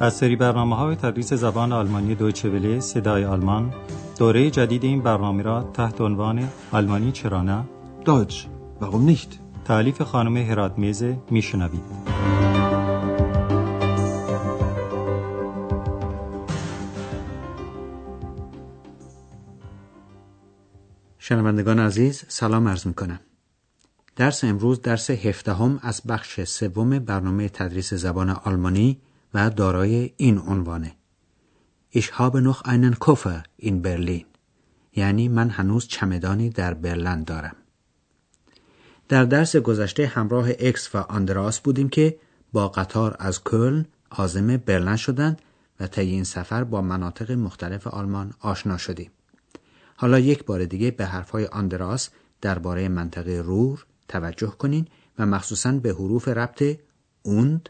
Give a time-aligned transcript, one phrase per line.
[0.00, 3.72] از سری برنامه های تدریس زبان آلمانی دویچه وله صدای آلمان
[4.18, 7.64] دوره جدید این برنامه را تحت عنوان آلمانی چرا نه؟
[8.04, 8.34] Deutsch,
[8.80, 9.38] warum nicht?
[9.64, 11.82] تعلیف خانم هرات میزه میشنوید
[21.18, 23.20] شنوندگان عزیز سلام عرض می کنم.
[24.16, 29.00] درس امروز درس هفدهم از بخش سوم برنامه تدریس زبان آلمانی
[29.34, 30.92] و دارای این عنوانه.
[31.94, 34.24] Ich habe noch einen Koffer in Berlin.
[34.96, 37.56] یعنی من هنوز چمدانی در برلن دارم.
[39.08, 42.18] در درس گذشته همراه اکس و آندراس بودیم که
[42.52, 45.42] با قطار از کلن عازم برلن شدند
[45.80, 49.10] و طی این سفر با مناطق مختلف آلمان آشنا شدیم.
[49.96, 52.10] حالا یک بار دیگه به حرفهای آندراس
[52.40, 54.88] درباره منطقه رور توجه کنین
[55.18, 56.78] و مخصوصا به حروف ربط
[57.22, 57.68] اوند،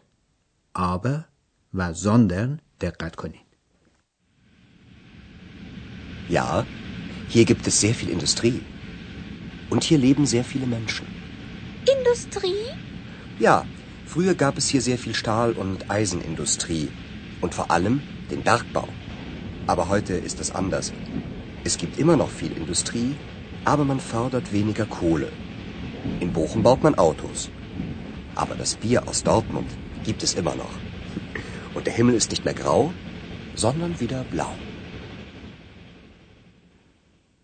[0.74, 1.24] آبه
[1.73, 3.43] و زاندرن دقت کنین.
[6.29, 6.65] Ja,
[7.27, 8.61] hier gibt es sehr viel Industrie.
[9.69, 11.07] Und hier leben sehr viele Menschen.
[11.95, 12.65] Industrie?
[13.39, 13.65] Ja,
[14.05, 16.87] früher gab es hier sehr viel Stahl- und Eisenindustrie.
[17.41, 17.95] Und vor allem
[18.31, 18.87] den Bergbau.
[19.67, 20.93] Aber heute ist es anders.
[21.63, 23.11] Es gibt immer noch viel Industrie,
[23.65, 25.29] aber man fördert weniger Kohle.
[26.19, 27.49] In Bochum baut man Autos.
[28.35, 29.69] Aber das Bier aus Dortmund
[30.03, 30.86] gibt es immer noch.
[31.78, 32.92] Und der Himmel ist nicht mehr grau,
[33.54, 34.52] sondern wieder blau.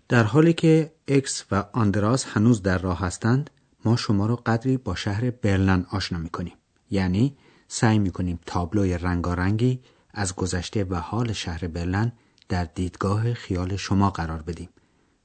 [0.08, 3.50] در حالی که اکس و آندراس هنوز در راه هستند
[3.84, 6.52] ما شما را قدری با شهر برلن آشنا می کنیم.
[6.90, 7.36] یعنی
[7.68, 12.12] سعی می کنیم تابلوی رنگارنگی از گذشته و حال شهر برلن
[12.48, 14.68] در دیدگاه خیال شما قرار بدیم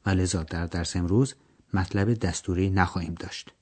[0.05, 1.35] و لذا در درس امروز
[1.73, 3.53] مطلب دستوری نخواهیم داشت.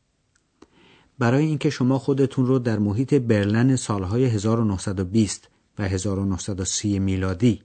[1.19, 7.61] برای اینکه شما خودتون رو در محیط برلن سالهای 1920 و 1930 میلادی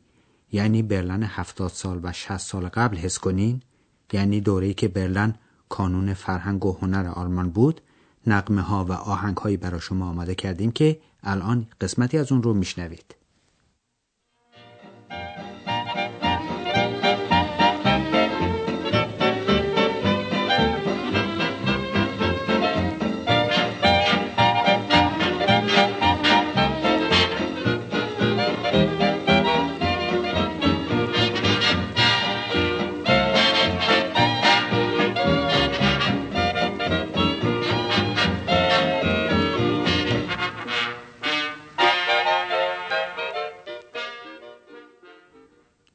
[0.53, 3.63] یعنی برلن 70 سال و 60 سال قبل حس کنین
[4.13, 5.35] یعنی دوره‌ای که برلن
[5.69, 7.81] کانون فرهنگ و هنر آلمان بود
[8.27, 12.55] نقمه ها و آهنگ هایی برای شما آماده کردیم که الان قسمتی از اون رو
[12.55, 13.15] میشنوید.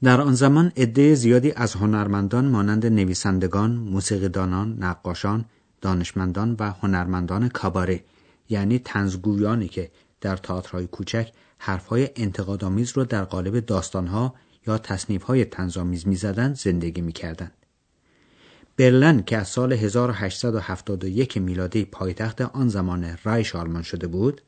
[0.03, 5.45] در آن زمان عده زیادی از هنرمندان مانند نویسندگان، موسیقیدانان، نقاشان،
[5.81, 8.03] دانشمندان و هنرمندان کاباره
[8.49, 9.91] یعنی تنزگویانی که
[10.21, 14.35] در تئاترهای کوچک حرفهای انتقادآمیز را در قالب داستانها
[14.67, 17.53] یا تصنیفهای طنزآمیز می‌زدند زندگی می‌کردند.
[18.77, 24.41] برلن که از سال 1871 میلادی پایتخت آن زمان رایش آلمان شده بود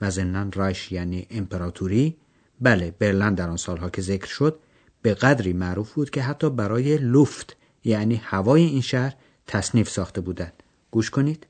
[0.00, 2.16] و ضمنا رایش یعنی امپراتوری
[2.60, 4.58] بله برلن در آن سالها که ذکر شد
[5.02, 9.14] به قدری معروف بود که حتی برای لفت یعنی هوای این شهر
[9.46, 11.46] تصنیف ساخته بودند گوش کنید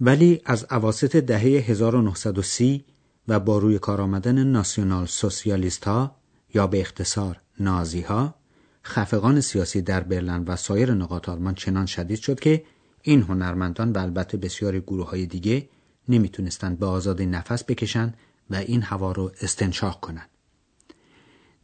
[0.00, 2.84] ولی از اواسط دهه 1930
[3.28, 6.16] و با روی کار آمدن ناسیونال سوسیالیست ها
[6.54, 8.34] یا به اختصار نازی ها
[8.84, 12.64] خفقان سیاسی در برلن و سایر نقاط آلمان چنان شدید شد که
[13.02, 15.68] این هنرمندان و البته بسیاری گروه های دیگه
[16.08, 18.14] نمی‌تونستند به آزادی نفس بکشند
[18.50, 20.28] و این هوا رو استنشاق کنند.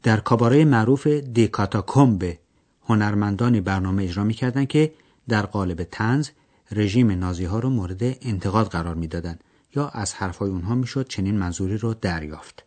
[0.02, 2.38] در کاباره معروف دیکاتاکومب
[2.84, 4.92] هنرمندانی برنامه اجرا می‌کردند که
[5.28, 6.28] در قالب تنز
[6.70, 9.44] رژیم نازی ها رو مورد انتقاد قرار می‌دادند
[9.76, 12.64] یا از حرفهای اونها می‌شد چنین منظوری رو دریافت.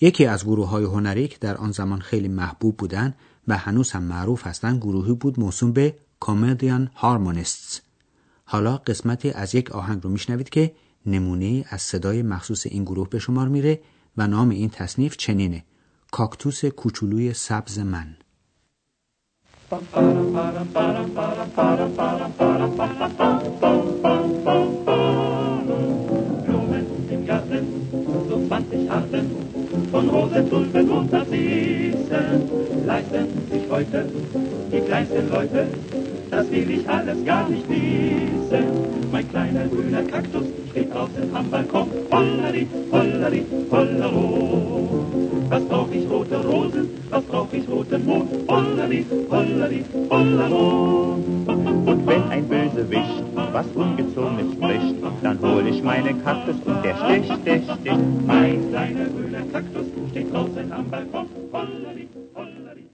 [0.00, 3.16] یکی از گروه های هنری که در آن زمان خیلی محبوب بودند
[3.48, 7.80] و هنوز هم معروف هستند گروهی بود موسوم به کمدیان هارمونیستس.
[8.44, 10.74] حالا قسمتی از یک آهنگ رو میشنوید که
[11.06, 13.80] نمونه از صدای مخصوص این گروه به شمار میره
[14.16, 15.64] و نام این تصنیف چنینه
[16.10, 18.16] کاکتوس کوچولوی سبز من
[19.70, 19.80] Blumen
[27.10, 27.66] im Garten,
[29.90, 32.50] so Rose, Tulpen und Narzissen
[32.84, 34.06] leisten sich heute
[34.70, 35.66] die kleinsten Leute.
[36.30, 38.64] Das will ich alles gar nicht wissen.
[39.10, 41.88] Mein kleiner grüner Kaktus steht draußen am Balkon.
[42.12, 45.33] Hollari, hollari, hollero.
[45.50, 48.28] Was brauch ich rote Rosen, was brauch ich roten Mond?
[48.48, 50.64] Hollari, hollari, hollero.
[51.90, 57.26] Und wenn ein Bösewicht was Ungezogenes spricht, dann hol ich meine Kaktus und der stich,
[57.40, 58.00] stich, stich.
[58.26, 61.26] Mein kleiner grüner Kaktus steht draußen am Balkon.
[61.52, 62.84] Hollari, hollari,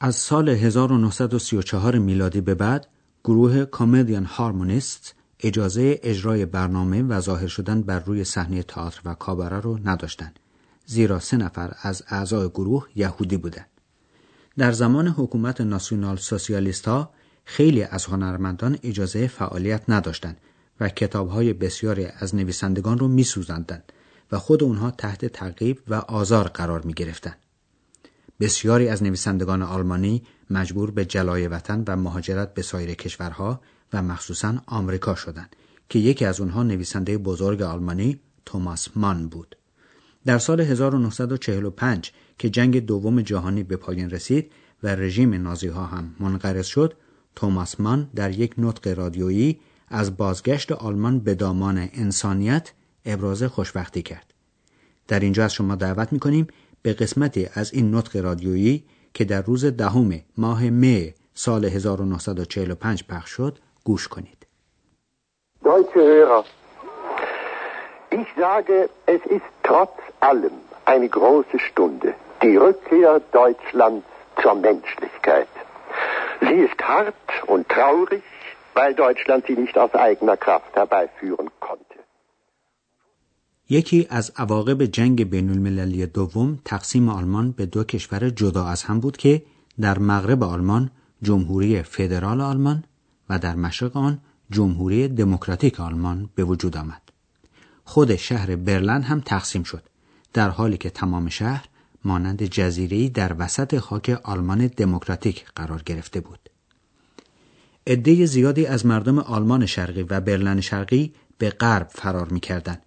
[0.00, 2.86] از سال 1934 میلادی به بعد
[3.24, 5.14] گروه کامدیان هارمونیست
[5.46, 10.38] اجازه اجرای برنامه و ظاهر شدن بر روی صحنه تئاتر و کابره رو نداشتند
[10.86, 13.66] زیرا سه نفر از اعضای گروه یهودی بودند
[14.58, 17.10] در زمان حکومت ناسیونال سوسیالیست ها
[17.44, 20.36] خیلی از هنرمندان اجازه فعالیت نداشتند
[20.80, 23.92] و کتابهای بسیاری از نویسندگان رو میسوزاندند
[24.32, 27.36] و خود اونها تحت تعقیب و آزار قرار می گرفتند.
[28.40, 33.60] بسیاری از نویسندگان آلمانی مجبور به جلای وطن و مهاجرت به سایر کشورها
[33.94, 35.56] و مخصوصا آمریکا شدند
[35.88, 39.56] که یکی از اونها نویسنده بزرگ آلمانی توماس مان بود.
[40.26, 44.52] در سال 1945 که جنگ دوم جهانی به پایان رسید
[44.82, 46.94] و رژیم نازی ها هم منقرض شد،
[47.36, 52.72] توماس مان در یک نطق رادیویی از بازگشت آلمان به دامان انسانیت
[53.04, 54.34] ابراز خوشبختی کرد.
[55.08, 56.46] در اینجا از شما دعوت می‌کنیم
[56.82, 63.30] به قسمتی از این نطق رادیویی که در روز دهم ماه می سال 1945 پخش
[63.30, 64.46] شد گوش کنید.
[65.64, 66.44] Deutsche Hörer,
[68.18, 68.76] ich sage,
[69.14, 70.56] es ist trotz allem
[70.92, 72.08] eine große Stunde,
[72.42, 74.06] die Rückkehr Deutschlands
[74.42, 75.52] zur Menschlichkeit.
[76.46, 78.24] Sie ist hart und traurig,
[78.78, 81.98] weil Deutschland sie nicht aus eigener Kraft herbeiführen konnte.
[83.68, 89.00] یکی از عواقب جنگ بین المللی دوم تقسیم آلمان به دو کشور جدا از هم
[89.00, 89.42] بود که
[89.80, 90.90] در مغرب آلمان
[91.22, 92.84] جمهوری فدرال آلمان
[93.30, 94.18] و در مشرق آن
[94.50, 97.02] جمهوری دموکراتیک آلمان به وجود آمد.
[97.84, 99.82] خود شهر برلن هم تقسیم شد
[100.32, 101.68] در حالی که تمام شهر
[102.04, 106.50] مانند جزیره‌ای در وسط خاک آلمان دموکراتیک قرار گرفته بود.
[107.86, 112.82] عده زیادی از مردم آلمان شرقی و برلن شرقی به غرب فرار می‌کردند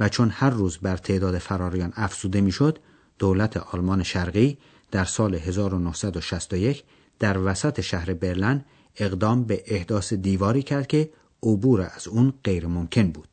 [0.00, 2.78] و چون هر روز بر تعداد فراریان افزوده می‌شد
[3.18, 4.58] دولت آلمان شرقی
[4.90, 6.84] در سال 1961
[7.18, 8.64] در وسط شهر برلن
[8.96, 11.10] اقدام به احداث دیواری کرد که
[11.42, 13.28] عبور از اون غیر ممکن بود.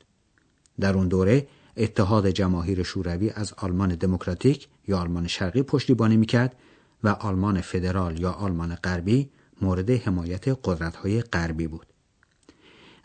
[0.79, 1.47] در اون دوره
[1.77, 6.55] اتحاد جماهیر شوروی از آلمان دموکراتیک یا آلمان شرقی پشتیبانی می‌کرد
[7.03, 9.29] و آلمان فدرال یا آلمان غربی
[9.61, 11.85] مورد حمایت قدرت‌های غربی بود.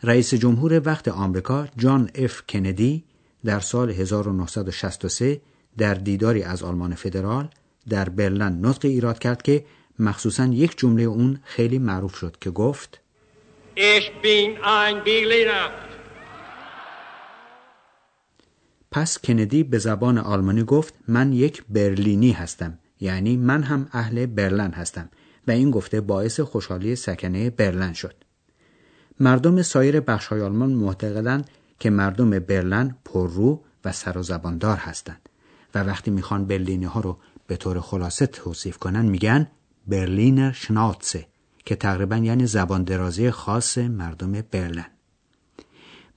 [0.03, 3.03] رئیس جمهور وقت آمریکا جان اف کندی
[3.45, 5.41] در سال 1963
[5.77, 7.49] در دیداری از آلمان فدرال
[7.89, 9.65] در برلن نطق ایراد کرد که
[9.99, 13.01] مخصوصا یک جمله اون خیلی معروف شد که گفت
[13.75, 15.69] Ich bin ein Berliner.
[18.91, 22.79] پس کندی به زبان آلمانی گفت من یک برلینی هستم.
[22.99, 25.09] یعنی من هم اهل برلن هستم.
[25.47, 28.15] و این گفته باعث خوشحالی سکنه برلن شد.
[29.19, 31.49] مردم سایر بخش‌های آلمان معتقدند
[31.79, 35.29] که مردم برلن پررو و سر و زباندار هستند.
[35.75, 39.47] و وقتی می‌خوان برلینی ها رو به طور خلاصه توصیف کنن میگن
[39.87, 41.27] برلینر شناتسه
[41.65, 44.85] که تقریبا یعنی زبان درازی خاص مردم برلن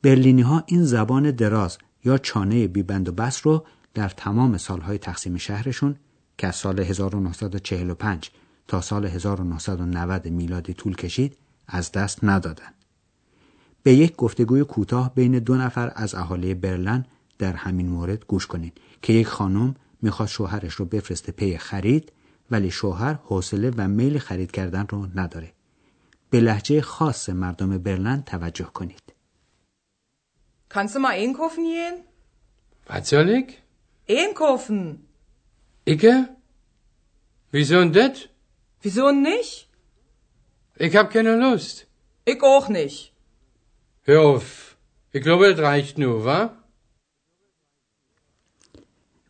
[0.03, 5.37] برلینی ها این زبان دراز یا چانه بیبند و بس رو در تمام سالهای تقسیم
[5.37, 5.97] شهرشون
[6.39, 8.31] که از سال 1945
[8.69, 12.73] تا سال 1990 میلادی طول کشید از دست ندادن.
[13.83, 17.05] به یک گفتگوی کوتاه بین دو نفر از اهالی برلن
[17.39, 22.13] در همین مورد گوش کنید که یک خانم می‌خواد شوهرش رو بفرسته پی خرید
[22.51, 25.53] ولی شوهر حوصله و میل خرید کردن رو نداره.
[26.31, 29.03] به لحجه خاص مردم برلن توجه کنید.
[30.71, 31.97] Kannst du mal einkaufen gehen?
[32.87, 33.49] Was soll ich?
[34.09, 35.09] Einkaufen.
[35.87, 36.29] Icke?
[37.53, 38.29] Wieso denn das?
[38.83, 39.69] Wieso nicht?
[40.87, 41.87] Ich hab keine Lust.
[42.27, 43.13] Ich auch nicht.
[44.09, 44.77] Hör auf.
[45.13, 46.41] Ich glaube, das reicht nur, wa?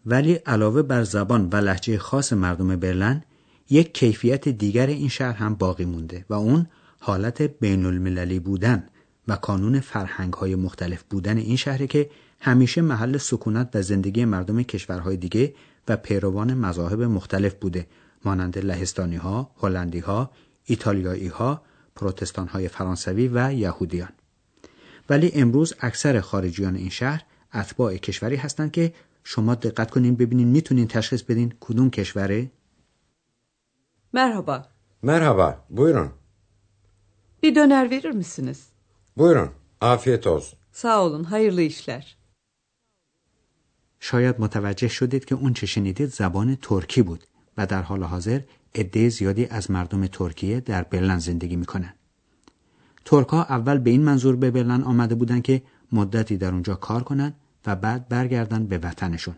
[0.08, 3.22] ولی علاوه بر زبان و لحجه خاص مردم برلن
[3.70, 6.66] یک کیفیت دیگر این شهر هم باقی مونده و اون
[7.00, 8.86] حالت بین المللی بودن
[9.28, 12.10] و کانون فرهنگ های مختلف بودن این شهری که
[12.40, 15.54] همیشه محل سکونت و زندگی مردم کشورهای دیگه
[15.88, 17.86] و پیروان مذاهب مختلف بوده
[18.24, 20.30] مانند لهستانی ها، هلندی ها،
[20.64, 21.62] ایتالیایی ها،
[21.96, 24.12] پروتستان های فرانسوی و یهودیان.
[25.10, 27.22] ولی امروز اکثر خارجیان این شهر
[27.54, 28.92] اتباع کشوری هستند که
[29.30, 32.50] شما دقت کنین ببینین می‌تونین تشخیص بدین کدوم کشوره؟
[34.14, 34.56] Merhaba.
[35.02, 36.10] Merhaba, buyurun.
[37.42, 38.60] Bir döner verir misiniz?
[39.18, 40.58] Buyurun, afiyet olsun.
[40.72, 42.16] Sağ olun, hayırlı işler.
[44.00, 47.22] شاید متوجه شدید که اون چه شنیدید زبان ترکی بود
[47.56, 48.40] و در حال حاضر
[48.74, 51.94] عده زیادی از مردم ترکیه در برلن زندگی می‌کنن.
[53.04, 57.02] ترک ها اول به این منظور به برلن آمده بودند که مدتی در اونجا کار
[57.02, 57.34] کنند
[57.66, 59.36] و بعد برگردن به وطنشون.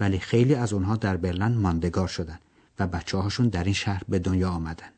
[0.00, 2.38] ولی خیلی از اونها در برلن ماندگار شدن
[2.78, 4.88] و بچه هاشون در این شهر به دنیا آمدن.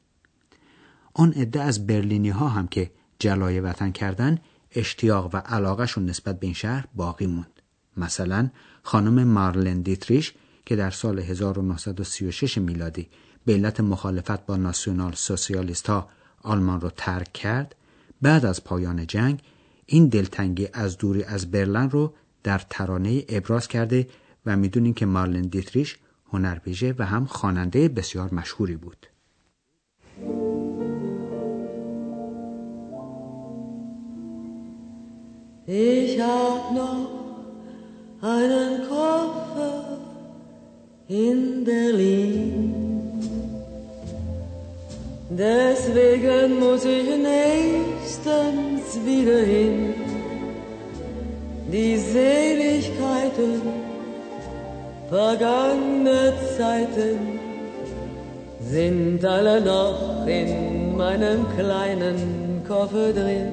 [1.14, 4.38] آن عده از برلینی ها هم که جلای وطن کردن
[4.70, 7.62] اشتیاق و علاقهشون نسبت به این شهر باقی موند.
[7.96, 8.50] مثلا
[8.82, 10.34] خانم مارلن دیتریش
[10.66, 13.08] که در سال 1936 میلادی
[13.44, 16.08] به علت مخالفت با ناسیونال سوسیالیست ها
[16.42, 17.74] آلمان را ترک کرد
[18.22, 19.42] بعد از پایان جنگ
[19.86, 22.14] این دلتنگی از دوری از برلن رو
[22.44, 24.06] در ترانه ابراز کرده
[24.46, 25.98] و می‌دونین که مارلن دیتریش
[26.32, 29.06] هنرپیشه و هم خواننده بسیار مشهوری بود.
[35.66, 37.12] Ich hab noch
[38.20, 39.98] einen Koffer
[41.08, 42.72] in Berlin.
[45.30, 50.11] Deswegen muss ich nächstens wieder hin.
[51.72, 53.52] Die Seligkeiten
[55.08, 56.22] vergangene
[56.58, 57.18] Zeiten
[58.60, 62.18] sind alle noch in meinem kleinen
[62.68, 63.52] Koffer drin.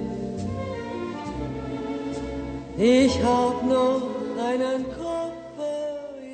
[2.77, 4.03] Ich hab noch
[4.49, 5.79] einen Koffer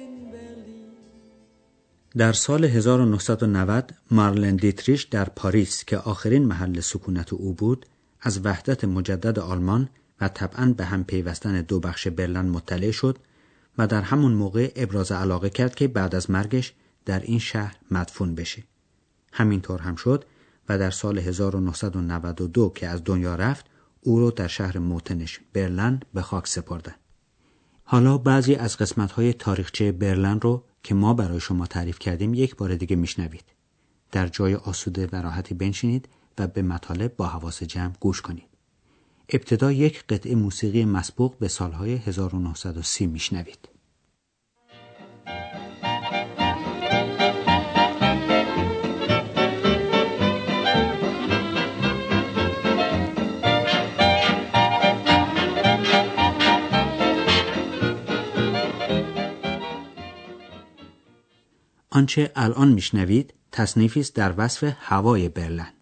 [0.01, 0.92] in Berlin.
[2.18, 7.86] در سال 1990 مارلن دیتریش در پاریس که آخرین محل سکونت او بود
[8.22, 9.89] از وحدت مجدد آلمان
[10.22, 13.17] و طبعا به هم پیوستن دو بخش برلن مطلع شد
[13.77, 16.74] و در همون موقع ابراز علاقه کرد که بعد از مرگش
[17.05, 18.63] در این شهر مدفون بشه.
[19.34, 20.25] همینطور هم شد
[20.69, 23.65] و در سال 1992 که از دنیا رفت
[24.01, 26.95] او رو در شهر موتنش برلن به خاک سپردن.
[27.84, 32.75] حالا بعضی از قسمت‌های تاریخچه برلن رو که ما برای شما تعریف کردیم یک بار
[32.75, 33.45] دیگه میشنوید.
[34.12, 38.55] در جای آسوده و راحتی بنشینید و به مطالب با حواس جمع گوش کنید.
[39.29, 43.70] ابتدا یک قطعه موسیقی مسبوق به سالهای 1930 میشنوید.
[61.89, 65.74] آنچه الان میشنوید تصنیفی است در وصف هوای برلن.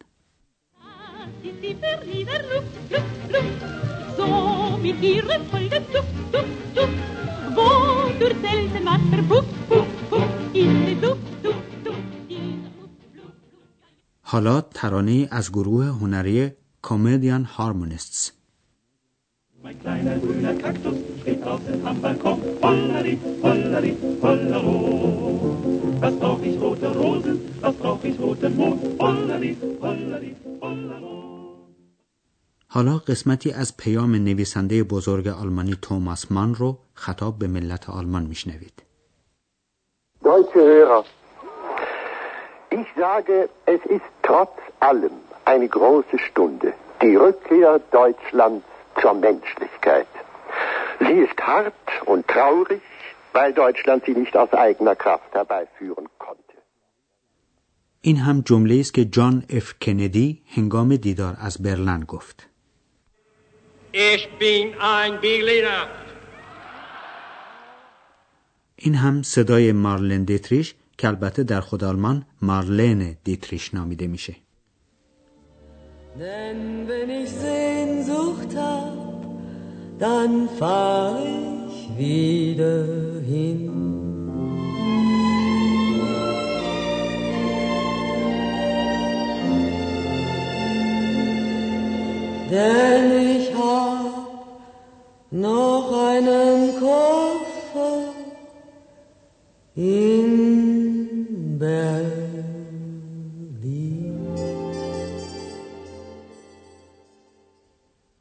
[14.22, 18.32] حالا ترانه از گروه هنری کمدیان هارمونیستس
[19.64, 22.38] Mein kleiner grüner Kaktus steht draußen am Balkon.
[22.64, 23.92] Hollari, hollari,
[24.24, 24.76] hollero.
[26.02, 28.80] Was brauch ich rote Rosen, was brauch ich roten Mond.
[29.00, 30.03] Hollari, hollari, hollero.
[32.76, 38.74] حالا قسمتی از پیام نویسنده بزرگ آلمانی توماس مان رو خطاب به ملت آلمان میشنوید.
[40.24, 41.04] Deutsche Hörer,
[42.80, 45.16] ich sage, es ist trotz allem
[45.46, 46.74] eine große Stunde.
[47.02, 48.66] Die Rückkehr Deutschlands
[49.02, 50.12] zur Menschlichkeit.
[51.06, 52.82] Sie ist hart und traurig,
[53.34, 56.58] weil Deutschland sie nicht aus eigener Kraft herbeiführen konnte.
[58.02, 62.53] این هم جمله است که جان اف کندی هنگام دیدار از برلن گفت.
[63.94, 65.88] ich bin ein Berliner.
[68.76, 74.36] این هم صدای مارلن دیتریش که البته در خود آلمان مارلن دیتریش نامیده میشه.
[80.00, 81.20] Dann fahr
[81.70, 82.78] ich wieder
[83.34, 83.93] hin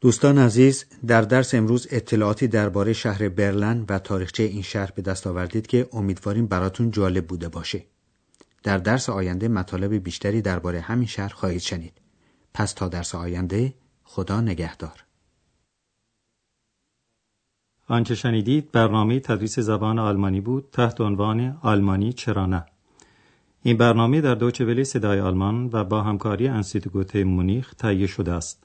[0.03, 5.27] دوستان عزیز در درس امروز اطلاعاتی درباره شهر برلن و تاریخچه این شهر به دست
[5.27, 7.85] آوردید که امیدواریم براتون جالب بوده باشه.
[8.63, 11.93] در درس آینده مطالب بیشتری درباره همین شهر خواهید شنید.
[12.55, 15.05] پس تا درس آینده خدا نگهدار.
[17.89, 22.67] آنچه شنیدید برنامه تدریس زبان آلمانی بود تحت عنوان آلمانی چرا نه
[23.63, 28.65] این برنامه در دوچه ولی صدای آلمان و با همکاری انسیتگوت مونیخ تهیه شده است